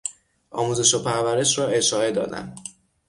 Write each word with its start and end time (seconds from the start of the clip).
آموزش 0.51 0.93
و 0.93 1.03
پرورش 1.03 1.57
را 1.57 1.67
اشاعه 1.67 2.11
دادن 2.11 2.55